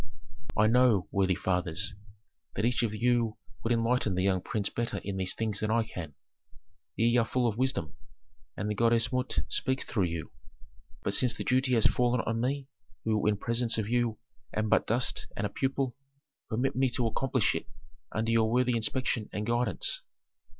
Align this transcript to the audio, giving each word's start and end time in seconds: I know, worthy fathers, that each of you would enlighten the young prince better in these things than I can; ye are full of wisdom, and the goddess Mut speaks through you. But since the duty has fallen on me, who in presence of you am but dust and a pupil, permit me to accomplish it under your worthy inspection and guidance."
I 0.57 0.65
know, 0.65 1.07
worthy 1.11 1.35
fathers, 1.35 1.93
that 2.55 2.65
each 2.65 2.81
of 2.81 2.91
you 2.91 3.37
would 3.61 3.71
enlighten 3.71 4.15
the 4.15 4.23
young 4.23 4.41
prince 4.41 4.67
better 4.67 4.97
in 5.03 5.17
these 5.17 5.35
things 5.35 5.59
than 5.59 5.69
I 5.69 5.83
can; 5.83 6.15
ye 6.95 7.15
are 7.17 7.23
full 7.27 7.47
of 7.47 7.55
wisdom, 7.59 7.93
and 8.57 8.67
the 8.67 8.73
goddess 8.73 9.13
Mut 9.13 9.41
speaks 9.47 9.83
through 9.83 10.05
you. 10.05 10.31
But 11.03 11.13
since 11.13 11.35
the 11.35 11.43
duty 11.43 11.75
has 11.75 11.85
fallen 11.85 12.21
on 12.21 12.41
me, 12.41 12.67
who 13.05 13.27
in 13.27 13.37
presence 13.37 13.77
of 13.77 13.87
you 13.89 14.17
am 14.55 14.69
but 14.69 14.87
dust 14.87 15.27
and 15.37 15.45
a 15.45 15.51
pupil, 15.51 15.95
permit 16.49 16.75
me 16.75 16.89
to 16.97 17.05
accomplish 17.05 17.53
it 17.53 17.67
under 18.11 18.31
your 18.31 18.49
worthy 18.51 18.75
inspection 18.75 19.29
and 19.31 19.45
guidance." 19.45 20.01